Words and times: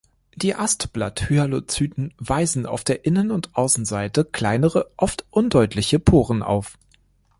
Die 0.33 0.55
Astblatt-Hyalocyten 0.55 2.15
weisen 2.17 2.65
auf 2.65 2.83
der 2.83 3.05
Innen- 3.05 3.29
und 3.29 3.55
Außenseite 3.55 4.25
kleinere, 4.25 4.89
oft 4.97 5.27
undeutliche 5.29 5.99
Poren 5.99 6.41
auf. 6.41 6.79